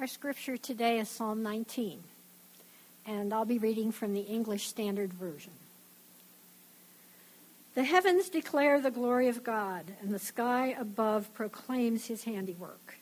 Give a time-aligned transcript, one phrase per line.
[0.00, 2.02] Our scripture today is Psalm 19,
[3.04, 5.52] and I'll be reading from the English Standard Version.
[7.74, 12.96] The heavens declare the glory of God, and the sky above proclaims his handiwork.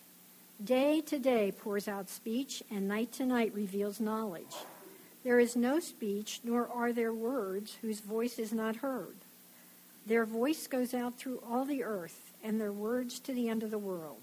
[0.62, 4.56] Day to day pours out speech, and night to night reveals knowledge.
[5.22, 9.14] There is no speech, nor are there words whose voice is not heard.
[10.04, 13.70] Their voice goes out through all the earth, and their words to the end of
[13.70, 14.22] the world.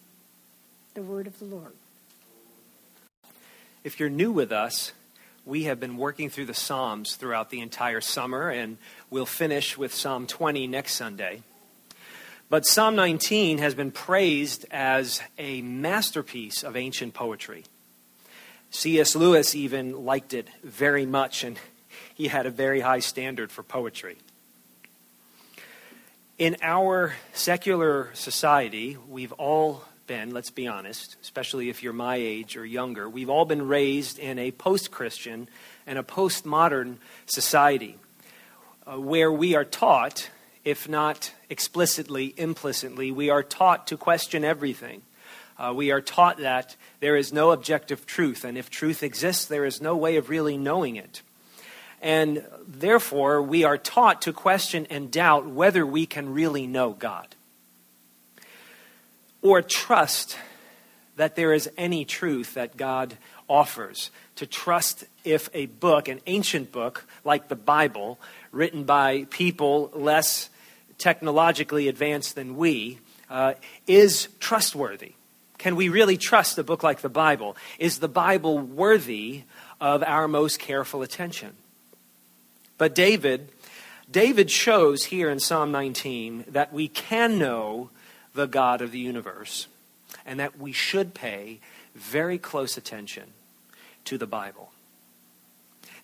[0.93, 1.71] The word of the Lord.
[3.85, 4.91] If you're new with us,
[5.45, 8.77] we have been working through the Psalms throughout the entire summer, and
[9.09, 11.43] we'll finish with Psalm 20 next Sunday.
[12.49, 17.63] But Psalm 19 has been praised as a masterpiece of ancient poetry.
[18.69, 19.15] C.S.
[19.15, 21.57] Lewis even liked it very much, and
[22.13, 24.17] he had a very high standard for poetry.
[26.37, 32.57] In our secular society, we've all been, let's be honest, especially if you're my age
[32.57, 35.47] or younger, we've all been raised in a post Christian
[35.87, 37.95] and a postmodern society
[38.85, 40.29] uh, where we are taught,
[40.65, 45.01] if not explicitly, implicitly, we are taught to question everything.
[45.57, 49.63] Uh, we are taught that there is no objective truth, and if truth exists, there
[49.63, 51.21] is no way of really knowing it.
[52.01, 57.33] And therefore, we are taught to question and doubt whether we can really know God
[59.41, 60.37] or trust
[61.15, 64.11] that there is any truth that God offers.
[64.37, 68.19] To trust if a book, an ancient book like the Bible,
[68.51, 70.49] written by people less
[70.97, 72.99] technologically advanced than we,
[73.29, 73.53] uh,
[73.87, 75.13] is trustworthy.
[75.57, 77.55] Can we really trust a book like the Bible?
[77.77, 79.43] Is the Bible worthy
[79.79, 81.51] of our most careful attention?
[82.79, 83.49] But David,
[84.09, 87.91] David shows here in Psalm 19 that we can know
[88.33, 89.67] the God of the universe,
[90.25, 91.59] and that we should pay
[91.95, 93.33] very close attention
[94.05, 94.71] to the Bible.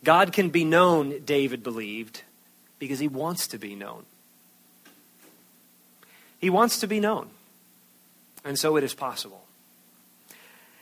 [0.03, 2.21] God can be known, David believed,
[2.79, 4.05] because he wants to be known.
[6.39, 7.29] He wants to be known.
[8.45, 9.43] And so it is possible.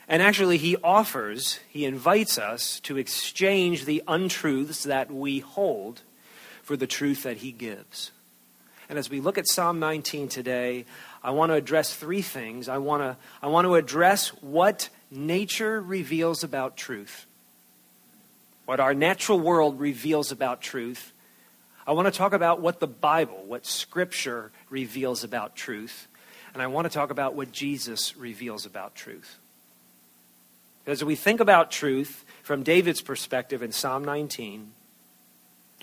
[0.08, 6.02] And actually, he offers, he invites us to exchange the untruths that we hold
[6.62, 8.12] for the truth that he gives.
[8.88, 10.86] And as we look at Psalm 19 today,
[11.26, 12.70] I want to address three things.
[12.70, 17.26] I want to, I want to address what nature reveals about truth,
[18.66, 21.14] what our natural world reveals about truth.
[21.88, 26.08] I want to talk about what the Bible, what Scripture reveals about truth.
[26.54, 29.40] And I want to talk about what Jesus reveals about truth.
[30.86, 34.74] As we think about truth from David's perspective in Psalm 19,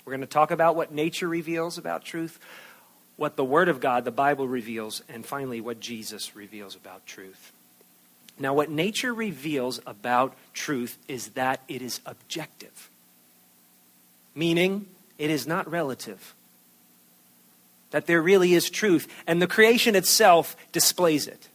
[0.05, 2.39] we're going to talk about what nature reveals about truth
[3.15, 7.51] what the Word of God, the Bible, reveals, and finally, what Jesus reveals about truth.
[8.39, 12.89] Now, what nature reveals about truth is that it is objective,
[14.33, 14.87] meaning
[15.17, 16.33] it is not relative.
[17.91, 21.49] That there really is truth, and the creation itself displays it.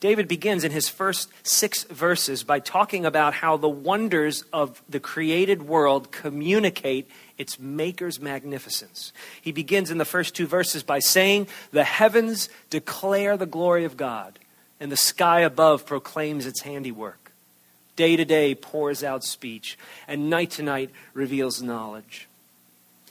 [0.00, 5.00] David begins in his first six verses by talking about how the wonders of the
[5.00, 9.12] created world communicate its maker's magnificence.
[9.40, 13.96] He begins in the first two verses by saying, The heavens declare the glory of
[13.96, 14.38] God,
[14.80, 17.32] and the sky above proclaims its handiwork.
[17.96, 22.28] Day to day pours out speech, and night to night reveals knowledge.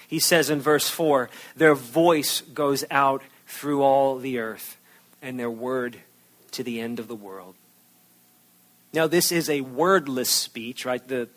[0.07, 4.77] He says in verse 4 Their voice goes out through all the earth,
[5.21, 5.97] and their word
[6.51, 7.55] to the end of the world.
[8.93, 11.05] Now, this is a wordless speech, right?
[11.05, 11.27] The,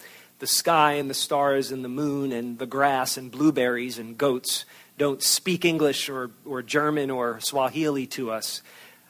[0.40, 4.64] the sky and the stars and the moon and the grass and blueberries and goats
[4.98, 8.62] don't speak English or, or German or Swahili to us.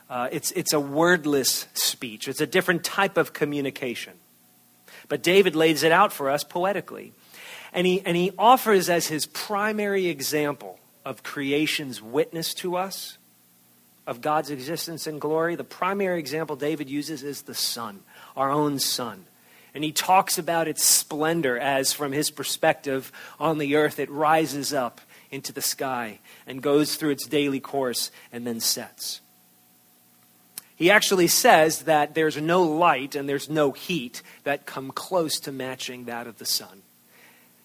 [0.09, 4.12] Uh, it's, it's a wordless speech, it's a different type of communication.
[5.09, 7.12] But David lays it out for us poetically.
[7.73, 13.19] And he, and he offers as his primary example of creation's witness to us,
[14.06, 18.00] of God's existence and glory, the primary example David uses is the sun,
[18.37, 19.25] our own sun.
[19.75, 24.73] And he talks about its splendor as, from his perspective on the earth, it rises
[24.73, 25.01] up
[25.31, 29.21] into the sky and goes through its daily course and then sets.
[30.75, 35.53] He actually says that there's no light and there's no heat that come close to
[35.53, 36.83] matching that of the sun.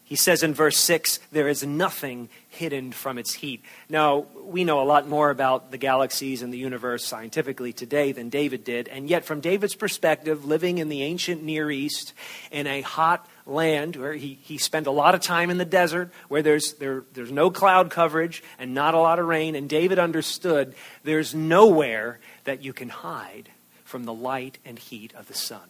[0.05, 3.63] He says in verse 6, there is nothing hidden from its heat.
[3.89, 8.29] Now, we know a lot more about the galaxies and the universe scientifically today than
[8.29, 12.13] David did, and yet, from David's perspective, living in the ancient Near East
[12.51, 16.11] in a hot land where he, he spent a lot of time in the desert,
[16.27, 19.97] where there's, there, there's no cloud coverage and not a lot of rain, and David
[19.97, 23.49] understood there's nowhere that you can hide
[23.83, 25.61] from the light and heat of the sun.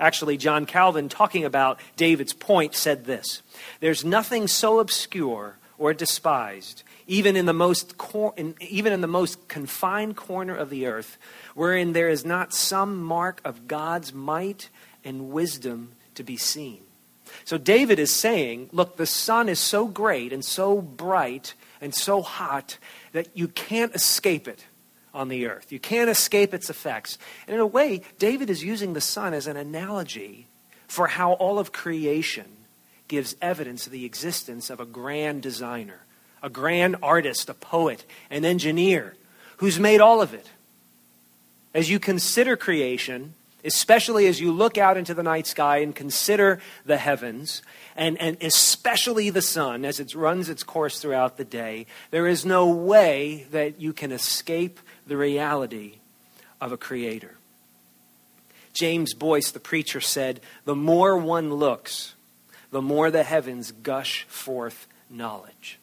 [0.00, 3.42] Actually, John Calvin, talking about David's point, said this
[3.80, 9.06] There's nothing so obscure or despised, even in the most, cor- in, even in the
[9.06, 11.18] most confined corner of the earth,
[11.54, 14.70] wherein there is not some mark of God's might
[15.04, 16.80] and wisdom to be seen.
[17.44, 22.22] So David is saying, look, the sun is so great and so bright and so
[22.22, 22.78] hot
[23.12, 24.64] that you can't escape it
[25.14, 25.72] on the earth.
[25.72, 27.18] You can't escape its effects.
[27.46, 30.46] And in a way, David is using the sun as an analogy
[30.88, 32.46] for how all of creation
[33.08, 36.00] gives evidence of the existence of a grand designer,
[36.42, 39.14] a grand artist, a poet, an engineer
[39.58, 40.48] who's made all of it.
[41.74, 43.34] As you consider creation,
[43.64, 47.62] especially as you look out into the night sky and consider the heavens,
[47.96, 52.44] and, and especially the sun as it runs its course throughout the day, there is
[52.44, 55.96] no way that you can escape the reality
[56.60, 57.36] of a creator.
[58.72, 62.14] James Boice, the preacher, said, The more one looks,
[62.70, 65.78] the more the heavens gush forth knowledge.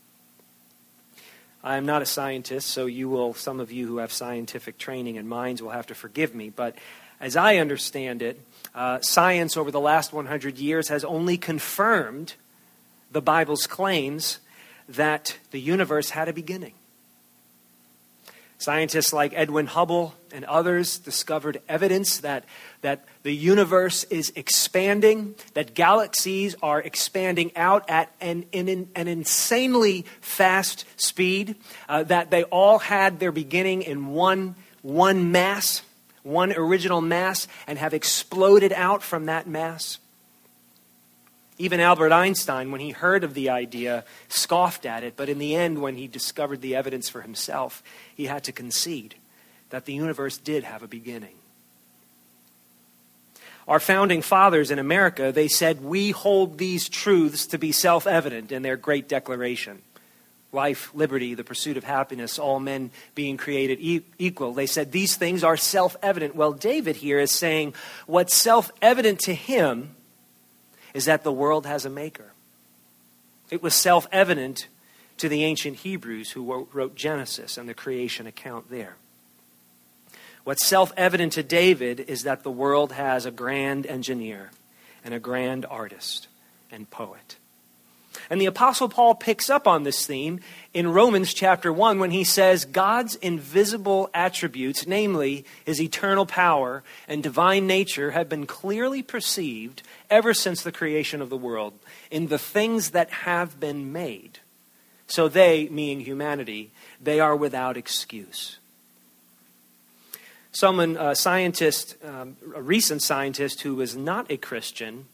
[1.63, 5.17] I am not a scientist, so you will, some of you who have scientific training
[5.17, 6.75] and minds will have to forgive me, but
[7.19, 8.39] as I understand it,
[8.75, 12.35] uh, science over the last 100 years has only confirmed
[13.11, 14.39] the Bible's claims
[14.87, 16.73] that the universe had a beginning.
[18.59, 22.43] Scientists like Edwin Hubble and others discovered evidence that,
[22.81, 30.05] that the universe is expanding, that galaxies are expanding out at an, an, an insanely
[30.21, 31.55] fast speed,
[31.87, 35.83] uh, that they all had their beginning in one, one mass,
[36.27, 39.97] one original mass, and have exploded out from that mass.
[41.57, 45.55] Even Albert Einstein, when he heard of the idea, scoffed at it, but in the
[45.55, 47.81] end, when he discovered the evidence for himself,
[48.15, 49.15] he had to concede
[49.71, 51.33] that the universe did have a beginning.
[53.67, 58.51] Our founding fathers in America, they said, We hold these truths to be self evident
[58.51, 59.81] in their great declaration
[60.51, 63.79] life, liberty, the pursuit of happiness, all men being created
[64.17, 64.53] equal.
[64.53, 66.35] They said these things are self evident.
[66.35, 67.73] Well, David here is saying
[68.05, 69.95] what's self evident to him
[70.93, 72.33] is that the world has a maker.
[73.49, 74.67] It was self evident
[75.17, 78.95] to the ancient Hebrews who wrote Genesis and the creation account there.
[80.43, 84.51] What's self evident to David is that the world has a grand engineer
[85.03, 86.27] and a grand artist
[86.71, 87.37] and poet.
[88.29, 90.41] And the Apostle Paul picks up on this theme
[90.73, 97.23] in Romans chapter 1 when he says God's invisible attributes, namely his eternal power and
[97.23, 101.73] divine nature, have been clearly perceived ever since the creation of the world
[102.11, 104.39] in the things that have been made.
[105.07, 108.57] So they, meaning humanity, they are without excuse.
[110.51, 115.05] Someone, a scientist, um, a recent scientist who was not a Christian,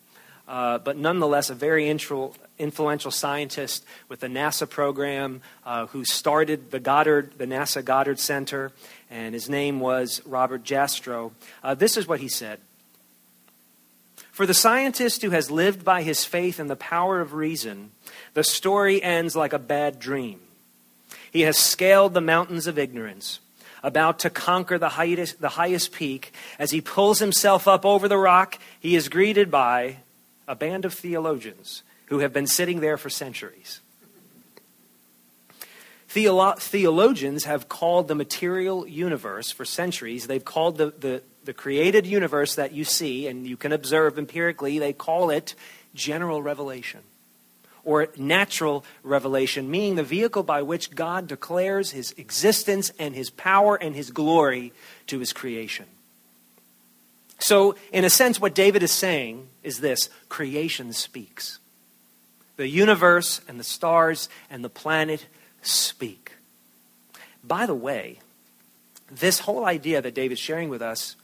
[0.54, 6.80] uh, but nonetheless a very influential scientist with the NASA program uh, who started the
[6.80, 8.72] Goddard, the NASA Goddard Center,
[9.10, 11.32] and his name was Robert Jastrow.
[11.64, 12.60] Uh, this is what he said.
[14.32, 17.90] For the scientist who has lived by his faith in the power of reason,
[18.36, 20.40] the story ends like a bad dream.
[21.32, 23.40] He has scaled the mountains of ignorance,
[23.82, 28.20] about to conquer the highest, the highest peak, as he pulls himself up over the
[28.20, 29.98] rock, he is greeted by
[30.48, 33.80] a band of theologians who have been sitting there for centuries.
[36.10, 42.06] Theolo- theologians have called the material universe for centuries, they've called the, the, the created
[42.06, 45.56] universe that you see and you can observe empirically, they call it
[45.96, 47.02] general revelation
[47.84, 53.76] or natural revelation, meaning the vehicle by which God declares his existence and his power
[53.76, 54.72] and his glory
[55.08, 55.86] to his creation.
[57.40, 61.60] So, in a sense, what David is saying is this creation speaks.
[62.56, 65.26] The universe and the stars and the planet
[65.62, 66.34] speak.
[67.44, 68.20] By the way,
[69.12, 71.16] this whole idea that David's sharing with us,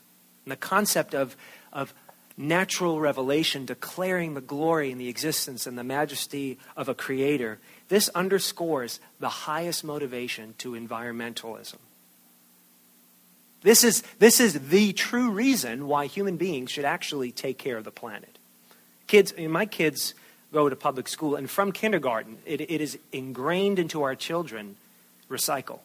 [0.46, 1.38] and the concept of,
[1.72, 1.94] of
[2.38, 8.10] natural revelation declaring the glory and the existence and the majesty of a creator, this
[8.10, 11.78] underscores the highest motivation to environmentalism.
[13.62, 17.84] This is, this is the true reason why human beings should actually take care of
[17.84, 18.38] the planet.
[19.08, 20.14] Kids, my kids
[20.54, 24.78] go to public school, and from kindergarten, it, it is ingrained into our children
[25.30, 25.80] recycle.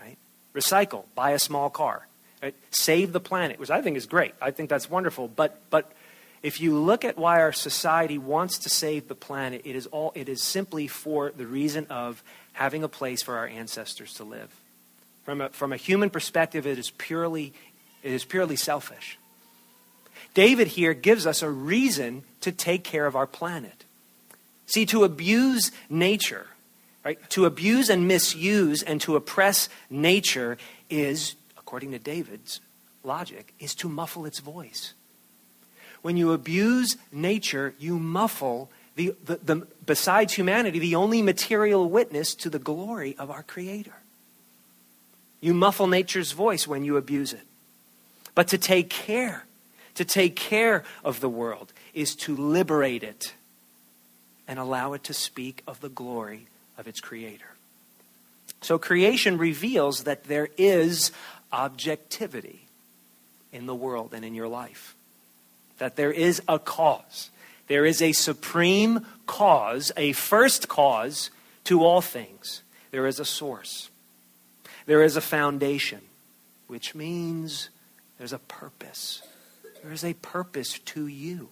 [0.00, 0.16] Right?
[0.54, 2.06] Recycle, buy a small car.
[2.42, 2.54] Right?
[2.70, 4.34] Save the planet, which I think is great.
[4.40, 5.28] I think that's wonderful.
[5.28, 5.92] But, but
[6.42, 10.12] if you look at why our society wants to save the planet, it is, all,
[10.14, 14.54] it is simply for the reason of having a place for our ancestors to live.
[15.24, 17.52] From a, from a human perspective, it is purely,
[18.02, 19.18] it is purely selfish.
[20.34, 23.84] David here gives us a reason to take care of our planet.
[24.66, 26.46] See, to abuse nature,
[27.04, 27.18] right?
[27.30, 30.58] To abuse and misuse and to oppress nature
[30.90, 32.60] is according to David's
[33.02, 34.92] logic, is to muffle its voice.
[36.02, 42.34] When you abuse nature, you muffle the, the, the, besides humanity, the only material witness
[42.36, 43.94] to the glory of our Creator.
[45.44, 47.46] You muffle nature's voice when you abuse it.
[48.34, 49.44] But to take care,
[49.94, 53.34] to take care of the world, is to liberate it
[54.48, 56.46] and allow it to speak of the glory
[56.78, 57.56] of its Creator.
[58.62, 61.12] So creation reveals that there is
[61.52, 62.64] objectivity
[63.52, 64.94] in the world and in your life.
[65.76, 67.28] That there is a cause.
[67.66, 71.28] There is a supreme cause, a first cause
[71.64, 72.62] to all things.
[72.92, 73.90] There is a source.
[74.86, 76.00] There is a foundation,
[76.66, 77.70] which means
[78.18, 79.22] there's a purpose.
[79.82, 81.48] There is a purpose to you.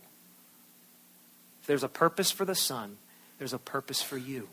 [1.60, 2.96] If there's a purpose for the sun,
[3.38, 4.48] there's a purpose for you.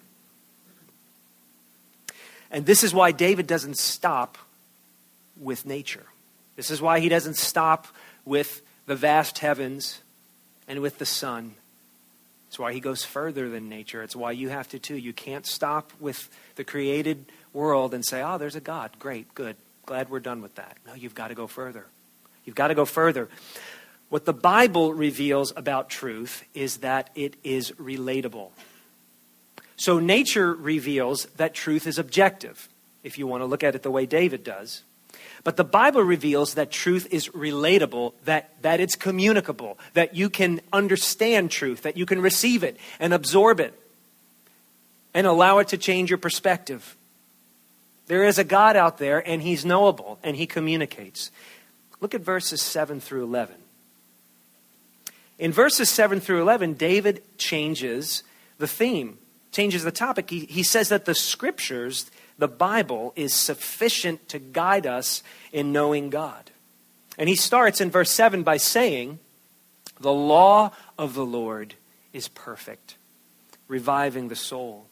[2.52, 4.38] And this is why David doesn't stop
[5.40, 6.06] with nature.
[6.56, 7.88] This is why he doesn't stop
[8.26, 10.02] with the vast heavens
[10.68, 11.54] and with the sun.
[12.48, 14.02] It's why he goes further than nature.
[14.02, 14.98] It's why you have to too.
[14.98, 18.92] You can't stop with the created world and say, oh, there's a God.
[19.00, 19.56] Great, good.
[19.86, 20.78] Glad we're done with that.
[20.86, 21.86] No, you've got to go further.
[22.46, 23.30] You've got to go further.
[24.10, 28.50] What the Bible reveals about truth is that it is relatable.
[29.78, 32.68] So nature reveals that truth is objective,
[33.04, 34.82] if you want to look at it the way David does.
[35.44, 40.60] But the Bible reveals that truth is relatable, that, that it's communicable, that you can
[40.74, 43.74] understand truth, that you can receive it and absorb it
[45.14, 46.98] and allow it to change your perspective.
[48.10, 51.30] There is a God out there, and He's knowable, and He communicates.
[52.02, 53.56] Look at verses 7 through 11.
[55.38, 58.24] In verses 7 through 11, David changes
[58.58, 59.20] the theme,
[59.52, 60.32] changes the topic.
[60.32, 66.10] He, he says that the scriptures the Bible is sufficient to guide us in knowing
[66.10, 66.50] God.
[67.16, 69.20] And he starts in verse 7 by saying,
[70.00, 71.76] The law of the Lord
[72.12, 72.96] is perfect,
[73.68, 74.88] reviving the soul.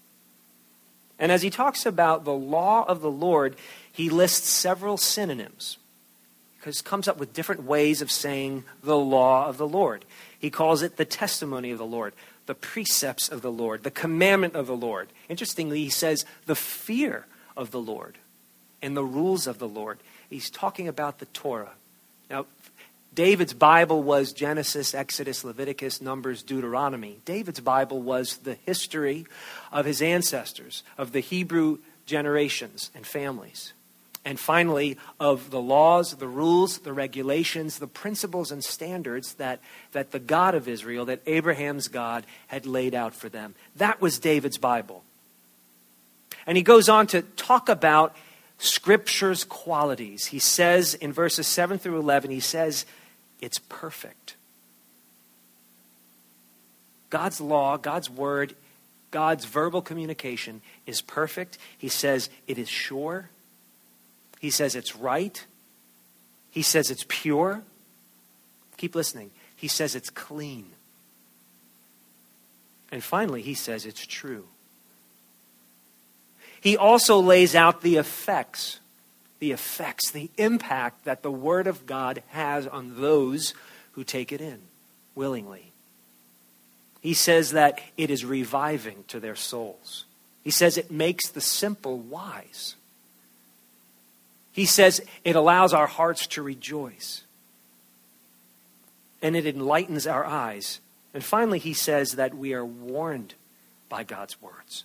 [1.20, 3.56] And as he talks about the law of the Lord,
[3.92, 5.78] he lists several synonyms
[6.58, 10.04] because comes up with different ways of saying the law of the Lord.
[10.38, 12.14] He calls it the testimony of the Lord,
[12.46, 15.10] the precepts of the Lord, the commandment of the Lord.
[15.30, 18.18] Interestingly, he says the fear of the Lord
[18.82, 19.98] and the rules of the Lord.
[20.30, 21.72] He's talking about the Torah.
[22.30, 22.46] Now,
[23.18, 27.18] David's Bible was Genesis, Exodus, Leviticus, Numbers, Deuteronomy.
[27.26, 29.26] David's Bible was the history
[29.72, 33.74] of his ancestors, of the Hebrew generations and families.
[34.24, 39.62] And finally, of the laws, the rules, the regulations, the principles and standards that,
[39.94, 43.56] that the God of Israel, that Abraham's God, had laid out for them.
[43.78, 45.04] That was David's Bible.
[46.46, 48.16] And he goes on to talk about
[48.60, 50.28] Scripture's qualities.
[50.28, 52.86] He says in verses 7 through 11, he says,
[53.42, 54.36] it's perfect.
[57.10, 58.56] God's law, God's word,
[59.12, 61.58] God's verbal communication is perfect.
[61.78, 63.30] He says it is sure.
[64.40, 65.46] He says it's right.
[66.52, 67.64] He says it's pure.
[68.78, 69.32] Keep listening.
[69.56, 70.68] He says it's clean.
[72.92, 74.46] And finally, he says it's true.
[76.62, 78.80] He also lays out the effects,
[79.40, 83.54] the effects, the impact that the Word of God has on those
[83.92, 84.60] who take it in
[85.16, 85.72] willingly.
[87.02, 90.06] He says that it is reviving to their souls.
[90.44, 92.76] He says it makes the simple wise.
[94.52, 97.24] He says it allows our hearts to rejoice.
[99.22, 100.80] And it enlightens our eyes.
[101.14, 103.34] And finally, he says that we are warned
[103.90, 104.84] by God's words.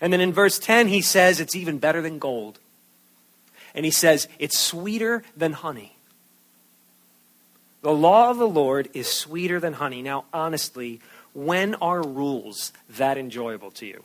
[0.00, 2.58] And then in verse 10, he says it's even better than gold.
[3.76, 5.92] And he says it's sweeter than honey.
[7.82, 10.02] The law of the Lord is sweeter than honey.
[10.02, 11.00] Now, honestly,
[11.34, 14.02] when are rules that enjoyable to you?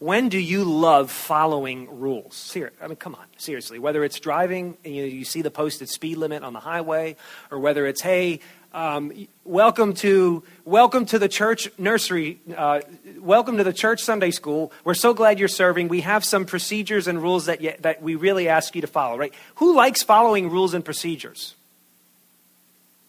[0.00, 2.34] When do you love following rules?
[2.34, 3.78] Ser- I mean, come on, seriously.
[3.78, 7.16] Whether it's driving, you, you see the posted speed limit on the highway,
[7.50, 8.40] or whether it's, hey,
[8.72, 9.12] um,
[9.44, 12.38] welcome to welcome to the church nursery.
[12.56, 12.80] Uh,
[13.18, 14.72] welcome to the church Sunday school.
[14.84, 15.88] We're so glad you're serving.
[15.88, 19.16] We have some procedures and rules that you, that we really ask you to follow.
[19.18, 19.34] Right?
[19.56, 21.54] Who likes following rules and procedures?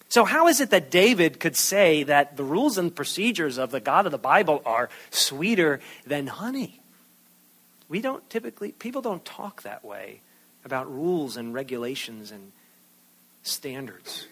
[0.08, 3.80] So, how is it that David could say that the rules and procedures of the
[3.80, 6.80] God of the Bible are sweeter than honey?
[7.88, 10.20] We don't typically, people don't talk that way
[10.64, 12.52] about rules and regulations and
[13.42, 14.26] standards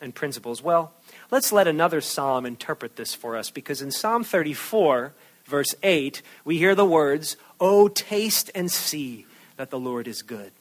[0.00, 0.62] and principles.
[0.62, 0.92] Well,
[1.30, 5.12] let's let another psalm interpret this for us because in Psalm 34,
[5.44, 9.26] verse 8, we hear the words, Oh, taste and see
[9.56, 10.52] that the Lord is good.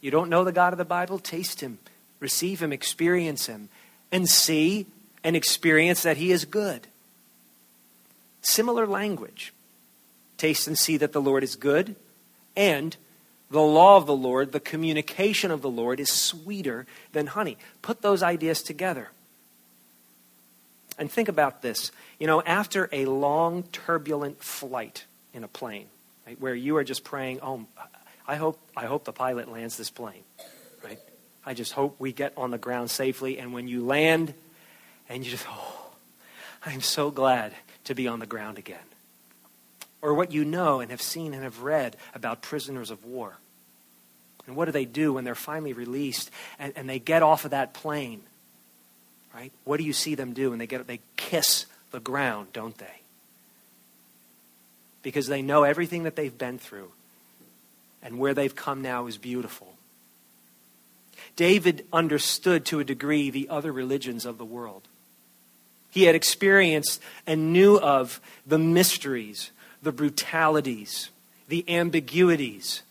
[0.00, 1.18] You don't know the God of the Bible?
[1.18, 1.78] Taste him,
[2.20, 3.70] receive him, experience him,
[4.12, 4.86] and see
[5.24, 6.86] and experience that he is good.
[8.42, 9.54] Similar language.
[10.36, 11.96] Taste and see that the Lord is good.
[12.54, 12.94] And
[13.50, 17.56] the law of the Lord, the communication of the Lord, is sweeter than honey.
[17.82, 19.10] Put those ideas together.
[20.98, 21.92] And think about this.
[22.18, 25.86] You know, after a long, turbulent flight in a plane,
[26.26, 27.66] right, where you are just praying, oh,
[28.26, 30.22] I hope, I hope the pilot lands this plane,
[30.84, 30.98] right?
[31.44, 33.38] I just hope we get on the ground safely.
[33.38, 34.34] And when you land,
[35.08, 35.90] and you just, oh,
[36.64, 37.52] I'm so glad
[37.84, 38.78] to be on the ground again
[40.04, 43.38] or what you know and have seen and have read about prisoners of war.
[44.46, 47.52] And what do they do when they're finally released and, and they get off of
[47.52, 48.20] that plane?
[49.34, 49.50] Right?
[49.64, 50.52] What do you see them do?
[50.52, 53.00] And they get they kiss the ground, don't they?
[55.02, 56.92] Because they know everything that they've been through
[58.02, 59.74] and where they've come now is beautiful.
[61.34, 64.82] David understood to a degree the other religions of the world.
[65.90, 69.50] He had experienced and knew of the mysteries
[69.84, 71.10] the brutalities,
[71.48, 72.82] the ambiguities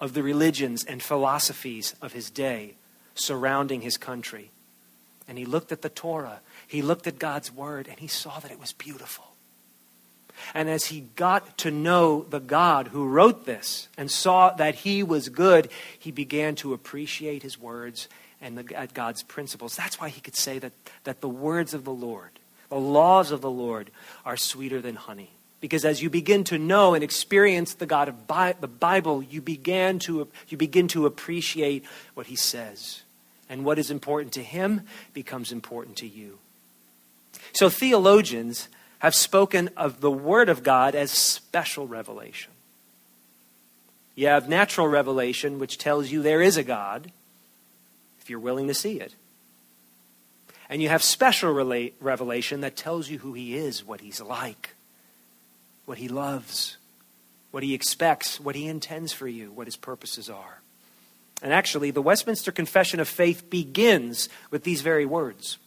[0.00, 2.74] of the religions and philosophies of his day
[3.14, 4.50] surrounding his country.
[5.28, 8.50] And he looked at the Torah, he looked at God's word, and he saw that
[8.50, 9.26] it was beautiful.
[10.54, 15.02] And as he got to know the God who wrote this and saw that he
[15.02, 18.08] was good, he began to appreciate his words
[18.40, 19.76] and the, uh, God's principles.
[19.76, 20.72] That's why he could say that,
[21.04, 22.30] that the words of the Lord,
[22.70, 23.90] the laws of the Lord,
[24.24, 25.30] are sweeter than honey.
[25.60, 29.42] Because as you begin to know and experience the God of Bi- the Bible, you,
[29.42, 33.02] began to, you begin to appreciate what he says.
[33.48, 36.38] And what is important to him becomes important to you.
[37.52, 38.68] So theologians
[39.00, 42.52] have spoken of the Word of God as special revelation.
[44.14, 47.10] You have natural revelation, which tells you there is a God,
[48.20, 49.14] if you're willing to see it.
[50.68, 54.74] And you have special revelation that tells you who he is, what he's like
[55.90, 56.76] what He loves,
[57.50, 60.60] what He expects, what He intends for you, what His purposes are.
[61.42, 65.58] And actually, the Westminster Confession of Faith begins with these very words.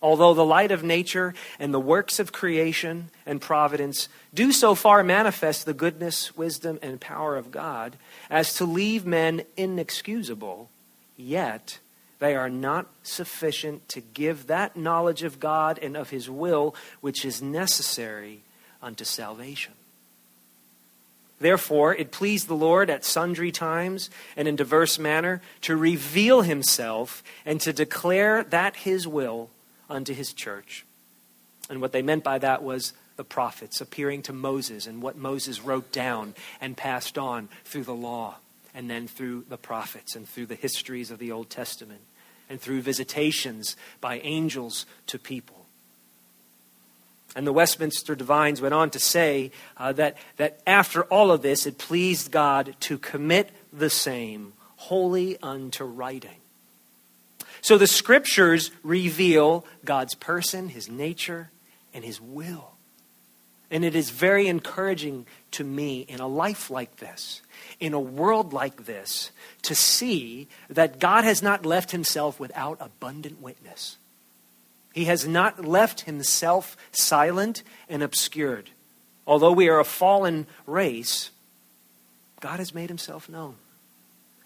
[0.00, 5.04] Although the light of nature and the works of creation and providence do so far
[5.04, 7.98] manifest the goodness, wisdom, and power of God
[8.30, 10.70] as to leave men inexcusable,
[11.18, 11.78] yet
[12.20, 17.22] they are not sufficient to give that knowledge of God and of His will which
[17.22, 18.40] is necessary
[18.86, 19.72] unto salvation.
[21.40, 27.24] Therefore, it pleased the Lord at sundry times and in diverse manner to reveal himself
[27.44, 29.50] and to declare that his will
[29.90, 30.86] unto his church.
[31.68, 35.62] And what they meant by that was the prophets appearing to Moses and what Moses
[35.62, 38.36] wrote down and passed on through the law
[38.72, 42.02] and then through the prophets and through the histories of the Old Testament
[42.48, 45.65] and through visitations by angels to people.
[47.36, 51.66] And the Westminster Divines went on to say uh, that, that after all of this,
[51.66, 56.38] it pleased God to commit the same wholly unto writing.
[57.60, 61.50] So the scriptures reveal God's person, his nature,
[61.92, 62.72] and his will.
[63.70, 67.42] And it is very encouraging to me in a life like this,
[67.80, 69.30] in a world like this,
[69.62, 73.98] to see that God has not left himself without abundant witness.
[74.96, 78.70] He has not left himself silent and obscured.
[79.26, 81.30] Although we are a fallen race,
[82.40, 83.56] God has made himself known.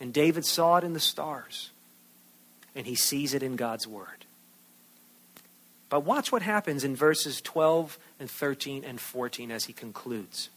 [0.01, 1.71] And David saw it in the stars,
[2.75, 4.25] and he sees it in God's word.
[5.89, 10.51] But watch what happens in verses 12 and 13 and 14 as he concludes.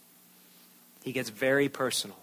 [1.04, 2.18] He gets very personal.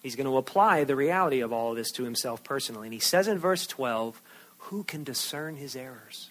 [0.00, 2.86] He's going to apply the reality of all of this to himself personally.
[2.86, 4.22] And he says in verse 12,
[4.58, 6.30] Who can discern his errors?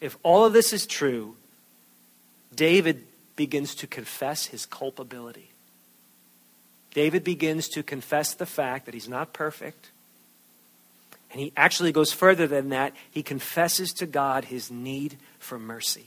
[0.00, 1.36] If all of this is true,
[2.54, 3.04] David
[3.36, 5.50] begins to confess his culpability.
[6.92, 9.90] David begins to confess the fact that he's not perfect,
[11.30, 12.92] and he actually goes further than that.
[13.10, 16.06] He confesses to God his need for mercy.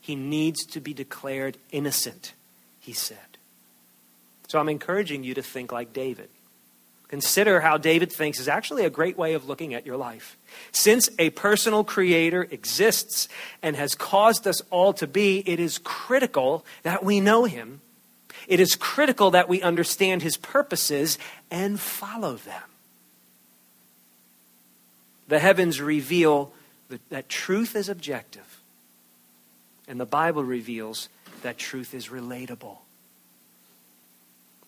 [0.00, 2.32] He needs to be declared innocent,
[2.80, 3.18] he said.
[4.48, 6.28] So I'm encouraging you to think like David.
[7.14, 10.36] Consider how David thinks is actually a great way of looking at your life.
[10.72, 13.28] Since a personal creator exists
[13.62, 17.82] and has caused us all to be, it is critical that we know him.
[18.48, 21.16] It is critical that we understand his purposes
[21.52, 22.64] and follow them.
[25.28, 26.52] The heavens reveal
[27.10, 28.60] that, truth is objective,
[29.86, 31.08] and the Bible reveals
[31.42, 32.78] that truth is relatable.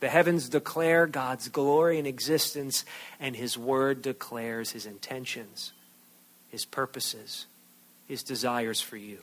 [0.01, 2.85] The heavens declare God's glory and existence,
[3.19, 5.73] and His Word declares His intentions,
[6.51, 7.47] His purposes,
[8.07, 9.19] His desires for you.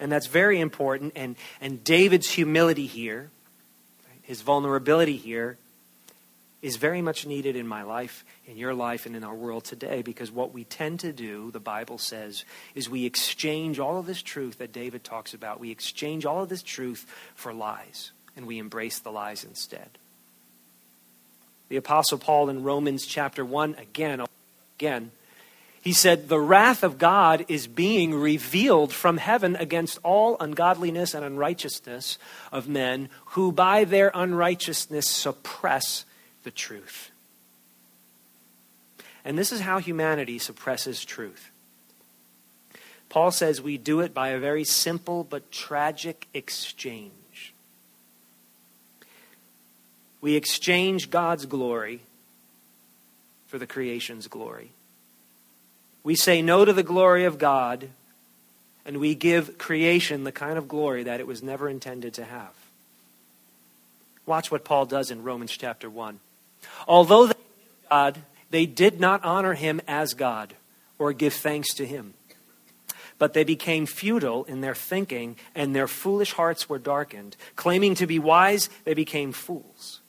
[0.00, 1.12] And that's very important.
[1.14, 3.30] And, and David's humility here,
[4.22, 5.58] his vulnerability here,
[6.62, 10.02] is very much needed in my life, in your life, and in our world today
[10.02, 12.44] because what we tend to do, the Bible says,
[12.74, 15.60] is we exchange all of this truth that David talks about.
[15.60, 19.88] We exchange all of this truth for lies, and we embrace the lies instead.
[21.68, 24.24] The Apostle Paul in Romans chapter 1, again,
[24.78, 25.12] again,
[25.82, 31.24] he said, The wrath of God is being revealed from heaven against all ungodliness and
[31.24, 32.18] unrighteousness
[32.52, 36.04] of men who by their unrighteousness suppress
[36.42, 37.10] the truth.
[39.24, 41.50] And this is how humanity suppresses truth.
[43.08, 47.12] Paul says we do it by a very simple but tragic exchange.
[50.20, 52.00] We exchange God's glory
[53.46, 54.70] for the creation's glory.
[56.02, 57.88] We say no to the glory of God,
[58.84, 62.52] and we give creation the kind of glory that it was never intended to have.
[64.26, 66.20] Watch what Paul does in Romans chapter 1.
[66.86, 68.18] Although they knew God,
[68.50, 70.54] they did not honor him as God
[70.98, 72.14] or give thanks to him.
[73.18, 77.36] But they became futile in their thinking, and their foolish hearts were darkened.
[77.56, 79.99] Claiming to be wise, they became fools.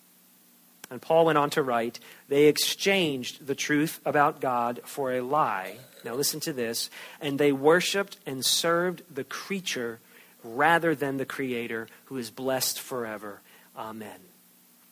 [0.91, 5.77] And Paul went on to write, they exchanged the truth about God for a lie.
[6.03, 6.89] Now listen to this.
[7.21, 9.99] And they worshiped and served the creature
[10.43, 13.39] rather than the Creator, who is blessed forever.
[13.77, 14.19] Amen.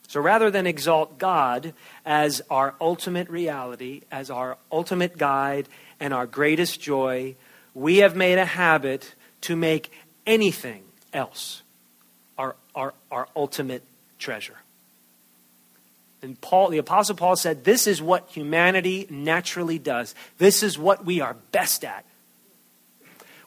[0.08, 1.74] So rather than exalt God
[2.06, 5.68] as our ultimate reality, as our ultimate guide,
[6.00, 7.36] and our greatest joy,
[7.74, 9.92] we have made a habit to make
[10.26, 10.84] anything
[11.14, 11.62] else
[12.38, 13.84] our, our, our ultimate
[14.18, 14.56] treasure.
[16.22, 20.16] And Paul, the Apostle Paul said, This is what humanity naturally does.
[20.38, 22.06] This is what we are best at.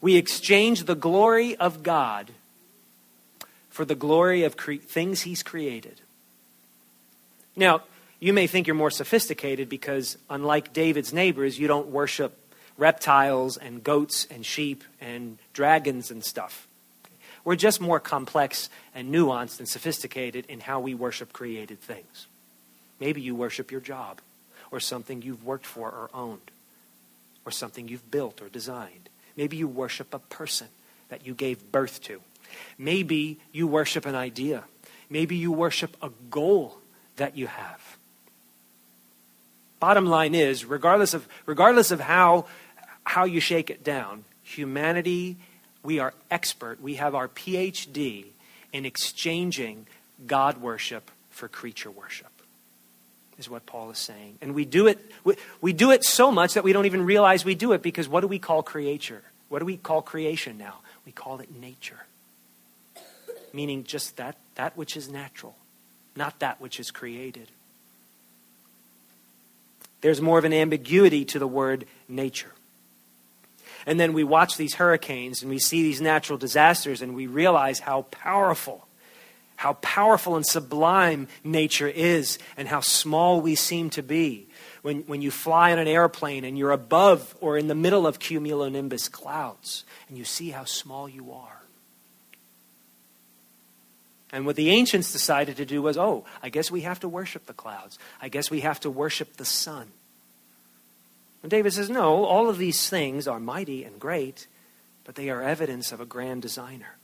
[0.00, 2.30] We exchange the glory of God
[3.70, 6.00] for the glory of cre- things He's created.
[7.56, 7.82] Now,
[8.20, 12.38] you may think you're more sophisticated because, unlike David's neighbors, you don't worship
[12.78, 16.66] reptiles and goats and sheep and dragons and stuff.
[17.44, 22.26] We're just more complex and nuanced and sophisticated in how we worship created things.
[23.02, 24.20] Maybe you worship your job
[24.70, 26.52] or something you've worked for or owned
[27.44, 29.08] or something you've built or designed.
[29.36, 30.68] Maybe you worship a person
[31.08, 32.20] that you gave birth to.
[32.78, 34.62] Maybe you worship an idea.
[35.10, 36.78] Maybe you worship a goal
[37.16, 37.80] that you have.
[39.80, 42.46] Bottom line is, regardless of, regardless of how,
[43.02, 45.38] how you shake it down, humanity,
[45.82, 46.80] we are expert.
[46.80, 48.26] We have our PhD
[48.72, 49.88] in exchanging
[50.24, 52.31] God worship for creature worship.
[53.38, 54.38] Is what Paul is saying.
[54.40, 57.44] And we do it we, we do it so much that we don't even realize
[57.44, 59.22] we do it because what do we call creature?
[59.48, 60.78] What do we call creation now?
[61.04, 62.06] We call it nature.
[63.52, 65.56] Meaning just that that which is natural,
[66.16, 67.48] not that which is created.
[70.00, 72.52] There's more of an ambiguity to the word nature.
[73.86, 77.80] And then we watch these hurricanes and we see these natural disasters and we realize
[77.80, 78.86] how powerful,
[79.56, 84.48] how powerful and sublime nature is and how small we seem to be.
[84.82, 88.18] When, when you fly in an airplane and you're above or in the middle of
[88.18, 91.62] cumulonimbus clouds and you see how small you are.
[94.32, 97.46] And what the ancients decided to do was, oh, I guess we have to worship
[97.46, 97.98] the clouds.
[98.20, 99.88] I guess we have to worship the sun.
[101.42, 104.46] And David says, no, all of these things are mighty and great,
[105.04, 106.96] but they are evidence of a grand designer.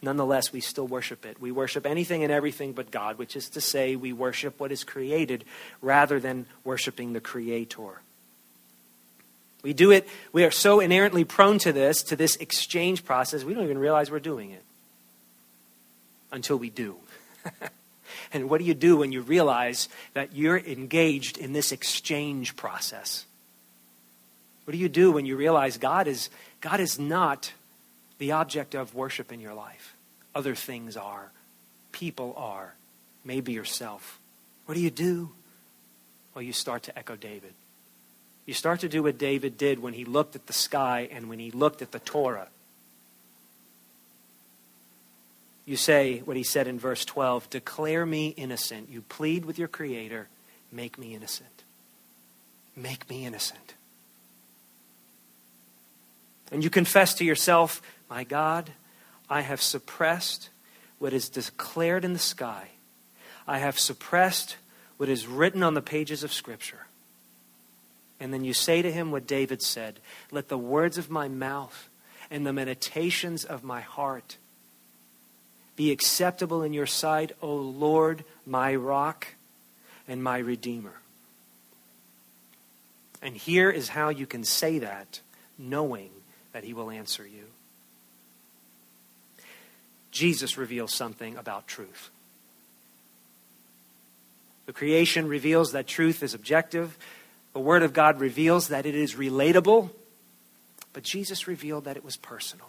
[0.00, 1.40] Nonetheless, we still worship it.
[1.40, 4.84] We worship anything and everything but God, which is to say, we worship what is
[4.84, 5.44] created
[5.82, 8.00] rather than worshiping the Creator.
[9.62, 13.54] We do it, we are so inherently prone to this, to this exchange process, we
[13.54, 14.62] don't even realize we're doing it
[16.30, 16.96] until we do.
[18.32, 23.24] and what do you do when you realize that you're engaged in this exchange process?
[24.64, 26.30] What do you do when you realize God is,
[26.60, 27.52] God is not
[28.18, 29.94] the object of worship in your life?
[30.34, 31.32] Other things are,
[31.92, 32.74] people are,
[33.24, 34.18] maybe yourself.
[34.66, 35.30] What do you do?
[36.34, 37.54] Well, you start to echo David.
[38.46, 41.38] You start to do what David did when he looked at the sky and when
[41.38, 42.48] he looked at the Torah.
[45.66, 48.88] You say what he said in verse 12 Declare me innocent.
[48.88, 50.28] You plead with your Creator,
[50.72, 51.62] make me innocent.
[52.74, 53.74] Make me innocent.
[56.50, 58.70] And you confess to yourself, My God,
[59.28, 60.48] I have suppressed
[60.98, 62.68] what is declared in the sky.
[63.46, 64.56] I have suppressed
[64.96, 66.86] what is written on the pages of Scripture.
[68.20, 71.88] And then you say to him what David said Let the words of my mouth
[72.30, 74.36] and the meditations of my heart
[75.76, 79.28] be acceptable in your sight, O Lord, my rock
[80.08, 80.94] and my redeemer.
[83.22, 85.20] And here is how you can say that,
[85.56, 86.10] knowing
[86.52, 87.44] that he will answer you.
[90.18, 92.10] Jesus reveals something about truth.
[94.66, 96.98] The creation reveals that truth is objective.
[97.52, 99.90] The Word of God reveals that it is relatable,
[100.92, 102.66] but Jesus revealed that it was personal.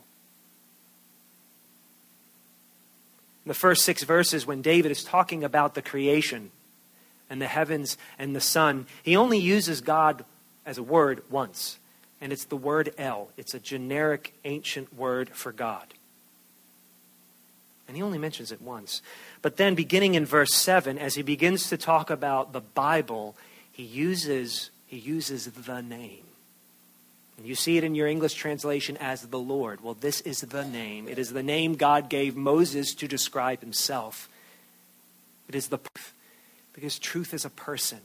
[3.46, 6.52] In the first six verses, when David is talking about the creation
[7.32, 10.24] and the heavens and the sun, he only uses God
[10.68, 11.80] as a word once,
[12.22, 13.30] and it's the word El.
[13.38, 15.96] It's a generic ancient word for God.
[17.90, 19.02] And he only mentions it once.
[19.42, 23.36] But then, beginning in verse 7, as he begins to talk about the Bible,
[23.72, 26.24] he uses, he uses the name.
[27.38, 29.82] And you see it in your English translation as the Lord.
[29.82, 31.08] Well, this is the name.
[31.08, 34.30] It is the name God gave Moses to describe himself.
[35.48, 35.80] It is the
[36.74, 38.02] because truth is a person,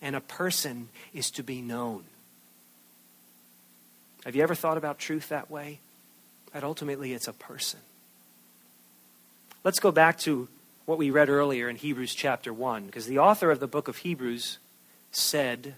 [0.00, 2.04] and a person is to be known.
[4.24, 5.80] Have you ever thought about truth that way?
[6.54, 7.80] That ultimately it's a person.
[9.62, 10.48] Let's go back to
[10.86, 13.98] what we read earlier in Hebrews chapter 1, because the author of the book of
[13.98, 14.56] Hebrews
[15.12, 15.74] said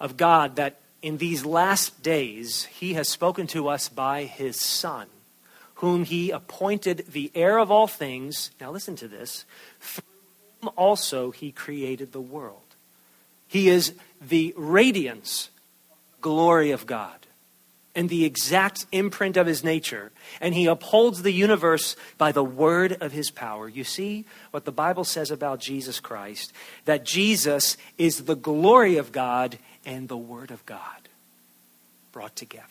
[0.00, 5.06] of God that in these last days he has spoken to us by his Son,
[5.76, 8.50] whom he appointed the heir of all things.
[8.60, 9.44] Now listen to this.
[9.78, 10.02] Through
[10.60, 12.58] whom also he created the world.
[13.46, 15.50] He is the radiance,
[16.20, 17.22] glory of God
[17.94, 22.96] and the exact imprint of his nature, and he upholds the universe by the word
[23.00, 23.68] of his power.
[23.68, 26.52] You see what the Bible says about Jesus Christ
[26.84, 31.08] that Jesus is the glory of God and the word of God
[32.12, 32.66] brought together.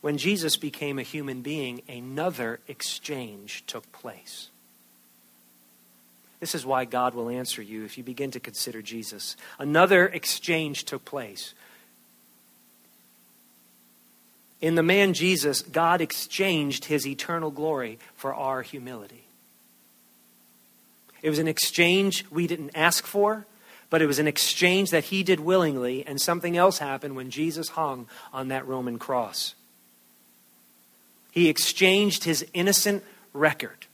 [0.00, 4.50] When Jesus became a human being, another exchange took place.
[6.40, 9.34] This is why God will answer you if you begin to consider Jesus.
[9.58, 11.54] Another exchange took place.
[14.64, 19.26] In the man Jesus, God exchanged his eternal glory for our humility.
[21.20, 23.44] It was an exchange we didn't ask for,
[23.90, 27.68] but it was an exchange that he did willingly, and something else happened when Jesus
[27.68, 29.54] hung on that Roman cross.
[31.30, 33.84] He exchanged his innocent record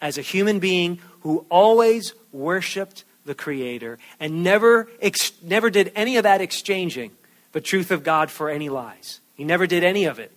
[0.00, 6.16] as a human being who always worshiped the Creator and never, ex- never did any
[6.16, 7.12] of that exchanging
[7.52, 9.20] the truth of God for any lies.
[9.36, 10.32] He never did any of it.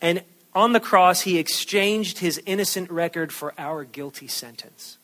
[0.00, 0.22] And
[0.54, 4.98] On the cross, he exchanged his innocent record for our guilty sentence.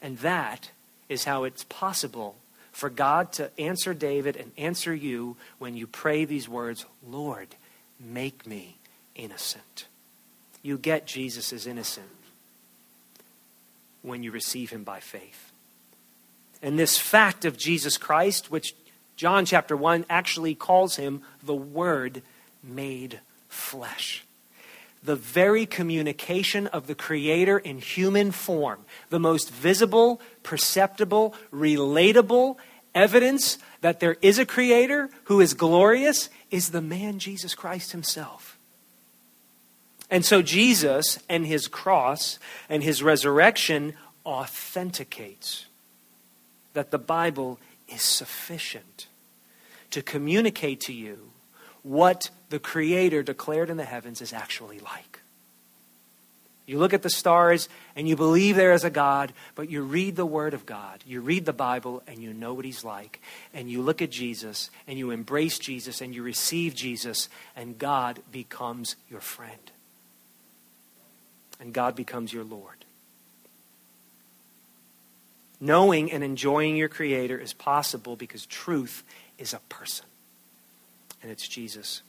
[0.00, 0.70] And that
[1.08, 2.36] is how it's possible
[2.72, 7.48] for God to answer David and answer you when you pray these words Lord,
[7.98, 8.76] make me
[9.14, 9.86] innocent.
[10.62, 12.06] You get Jesus is innocent
[14.02, 15.52] when you receive him by faith.
[16.62, 18.74] And this fact of Jesus Christ, which
[19.16, 22.22] John chapter 1 actually calls him the Word
[22.62, 24.24] made flesh.
[25.02, 32.56] The very communication of the Creator in human form, the most visible, perceptible, relatable
[32.94, 38.58] evidence that there is a Creator who is glorious, is the man Jesus Christ Himself.
[40.10, 43.94] And so Jesus and His cross and His resurrection
[44.26, 45.66] authenticates
[46.74, 49.06] that the Bible is sufficient
[49.90, 51.30] to communicate to you
[51.82, 55.20] what the Creator declared in the heavens is actually like.
[56.66, 60.16] You look at the stars and you believe there is a God, but you read
[60.16, 61.04] the Word of God.
[61.06, 63.20] You read the Bible and you know what He's like.
[63.54, 68.18] And you look at Jesus and you embrace Jesus and you receive Jesus, and God
[68.32, 69.70] becomes your friend.
[71.60, 72.84] And God becomes your Lord.
[75.60, 79.02] Knowing and enjoying your Creator is possible because truth
[79.38, 80.06] is a person
[81.22, 82.02] and it's Jesus.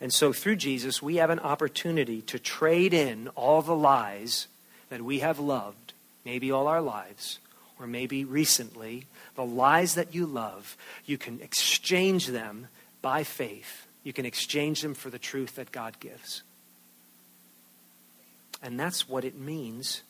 [0.00, 4.48] And so through Jesus, we have an opportunity to trade in all the lies
[4.88, 5.92] that we have loved,
[6.24, 7.38] maybe all our lives,
[7.78, 12.68] or maybe recently, the lies that you love, you can exchange them
[13.02, 13.86] by faith.
[14.04, 16.42] You can exchange them for the truth that God gives.
[18.62, 20.02] And that's what it means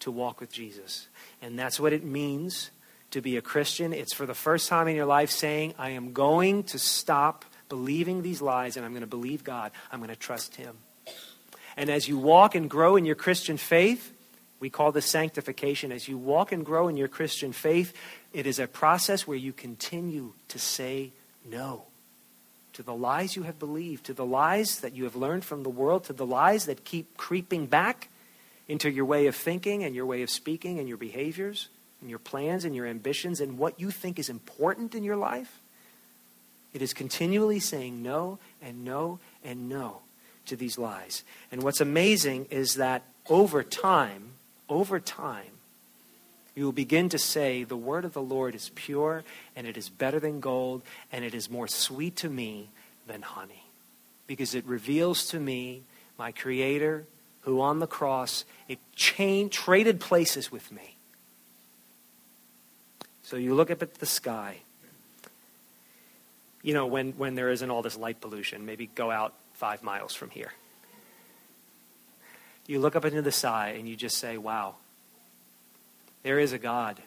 [0.00, 1.08] to walk with Jesus.
[1.42, 2.70] And that's what it means
[3.10, 3.92] to be a Christian.
[3.92, 8.22] It's for the first time in your life saying, I am going to stop believing
[8.22, 9.72] these lies and I'm going to believe God.
[9.90, 10.76] I'm going to trust Him.
[11.76, 14.12] And as you walk and grow in your Christian faith,
[14.60, 15.92] we call this sanctification.
[15.92, 17.92] As you walk and grow in your Christian faith,
[18.32, 21.12] it is a process where you continue to say
[21.48, 21.84] no
[22.72, 25.70] to the lies you have believed, to the lies that you have learned from the
[25.70, 28.10] world, to the lies that keep creeping back
[28.68, 31.68] into your way of thinking and your way of speaking and your behaviors
[32.00, 35.60] and your plans and your ambitions and what you think is important in your life.
[36.72, 40.00] It is continually saying no and no and no
[40.46, 41.24] to these lies.
[41.50, 44.32] And what's amazing is that over time,
[44.68, 45.56] over time,
[46.54, 49.24] you will begin to say, The word of the Lord is pure,
[49.54, 52.68] and it is better than gold, and it is more sweet to me
[53.06, 53.64] than honey.
[54.26, 55.82] Because it reveals to me
[56.18, 57.04] my Creator,
[57.46, 60.96] who on the cross, it chain, traded places with me.
[63.22, 64.58] So you look up at the sky,
[66.62, 70.12] you know, when, when there isn't all this light pollution, maybe go out five miles
[70.12, 70.52] from here.
[72.66, 74.74] You look up into the sky and you just say, wow,
[76.24, 77.00] there is a God.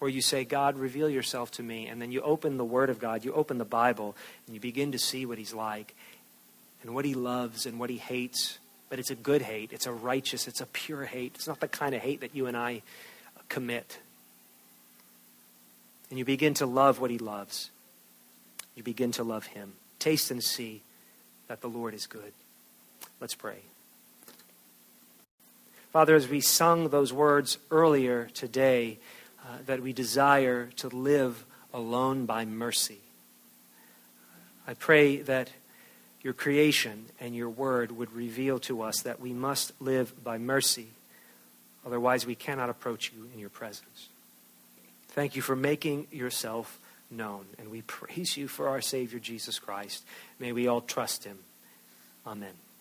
[0.00, 1.88] Or you say, God, reveal yourself to me.
[1.88, 4.92] And then you open the Word of God, you open the Bible, and you begin
[4.92, 5.94] to see what He's like
[6.82, 8.58] and what He loves and what He hates.
[8.92, 11.32] But it's a good hate, it's a righteous, it's a pure hate.
[11.34, 12.82] It's not the kind of hate that you and I
[13.48, 13.98] commit.
[16.10, 17.70] And you begin to love what He loves
[18.74, 19.74] you begin to love him.
[19.98, 20.82] Taste and see
[21.48, 22.32] that the Lord is good.
[23.20, 23.58] Let's pray.
[25.92, 28.98] Father, as we sung those words earlier today,
[29.44, 33.00] uh, that we desire to live alone by mercy,
[34.66, 35.50] I pray that
[36.22, 40.88] your creation and your word would reveal to us that we must live by mercy.
[41.84, 44.08] Otherwise, we cannot approach you in your presence.
[45.08, 46.80] Thank you for making yourself
[47.10, 47.46] known.
[47.58, 50.04] And we praise you for our Savior Jesus Christ.
[50.38, 51.38] May we all trust him.
[52.26, 52.71] Amen.